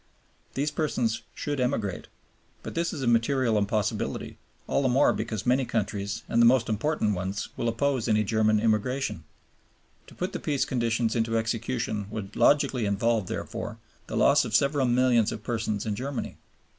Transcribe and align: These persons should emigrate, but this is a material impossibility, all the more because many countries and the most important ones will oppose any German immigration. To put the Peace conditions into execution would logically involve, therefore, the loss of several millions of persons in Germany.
These 0.55 0.71
persons 0.71 1.21
should 1.35 1.59
emigrate, 1.59 2.07
but 2.63 2.73
this 2.73 2.91
is 2.91 3.03
a 3.03 3.07
material 3.07 3.55
impossibility, 3.55 4.39
all 4.65 4.81
the 4.81 4.89
more 4.89 5.13
because 5.13 5.45
many 5.45 5.63
countries 5.63 6.23
and 6.27 6.41
the 6.41 6.45
most 6.47 6.69
important 6.69 7.13
ones 7.13 7.49
will 7.55 7.69
oppose 7.69 8.07
any 8.07 8.23
German 8.23 8.59
immigration. 8.59 9.25
To 10.07 10.15
put 10.15 10.33
the 10.33 10.39
Peace 10.39 10.65
conditions 10.65 11.15
into 11.15 11.37
execution 11.37 12.07
would 12.09 12.35
logically 12.35 12.87
involve, 12.87 13.27
therefore, 13.27 13.77
the 14.07 14.17
loss 14.17 14.43
of 14.43 14.55
several 14.55 14.87
millions 14.87 15.31
of 15.31 15.43
persons 15.43 15.85
in 15.85 15.93
Germany. 15.95 16.35